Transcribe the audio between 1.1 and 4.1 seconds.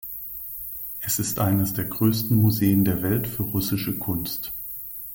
ist eines der größten Museen der Welt für russische